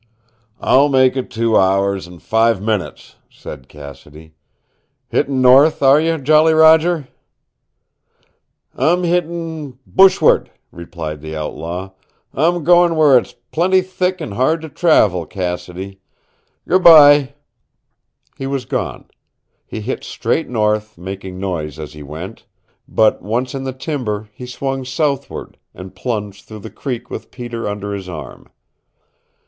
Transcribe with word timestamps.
"I'll 0.59 0.89
make 0.89 1.15
it 1.15 1.29
two 1.29 1.55
hours 1.55 2.07
and 2.07 2.19
five 2.23 2.59
minutes," 2.59 3.17
said 3.29 3.67
Cassidy. 3.69 4.33
"Hittin' 5.09 5.43
north 5.43 5.83
are 5.83 6.01
you, 6.01 6.17
Jolly 6.17 6.53
Roger?" 6.55 7.07
"I'm 8.73 9.03
hittin' 9.03 9.77
bushward," 9.85 10.49
replied 10.71 11.21
the 11.21 11.35
outlaw. 11.35 11.91
"I'm 12.33 12.63
going 12.63 12.95
where 12.95 13.15
it's 13.15 13.35
plenty 13.51 13.81
thick 13.83 14.19
and 14.19 14.33
hard 14.33 14.61
to 14.61 14.69
travel, 14.69 15.27
Cassidy. 15.27 15.99
Goodby" 16.67 17.35
He 18.39 18.47
was 18.47 18.65
gone. 18.65 19.05
He 19.67 19.81
hit 19.81 20.03
straight 20.03 20.49
north, 20.49 20.97
making 20.97 21.37
noise 21.39 21.77
as 21.77 21.93
he 21.93 22.01
went, 22.01 22.47
but 22.87 23.21
once 23.21 23.53
in 23.53 23.65
the 23.65 23.71
timber 23.71 24.29
he 24.33 24.47
swung 24.47 24.83
southward, 24.83 25.57
and 25.75 25.93
plunged 25.93 26.45
through 26.47 26.61
the 26.65 26.71
creek 26.71 27.11
with 27.11 27.29
Peter 27.29 27.67
under 27.69 27.93
his 27.93 28.09
arm. 28.09 28.49